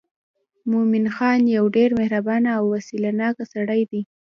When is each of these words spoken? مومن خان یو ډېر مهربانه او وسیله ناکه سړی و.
مومن 0.71 1.05
خان 1.15 1.41
یو 1.57 1.65
ډېر 1.75 1.89
مهربانه 1.99 2.49
او 2.57 2.63
وسیله 2.73 3.09
ناکه 3.19 3.45
سړی 3.53 3.81
و. 3.89 3.91